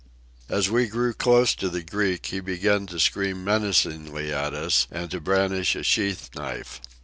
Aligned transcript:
As 0.49 0.67
we 0.67 0.87
drew 0.89 1.13
close 1.13 1.53
to 1.53 1.69
the 1.69 1.83
Greek 1.83 2.25
he 2.25 2.39
began 2.39 2.87
to 2.87 2.99
scream 2.99 3.43
menacingly 3.43 4.33
at 4.33 4.51
us 4.51 4.87
and 4.89 5.11
to 5.11 5.21
brandish 5.21 5.75
a 5.75 5.83
sheath 5.83 6.31
knife. 6.33 6.81